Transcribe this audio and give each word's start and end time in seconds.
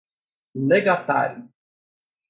legatário 0.63 1.47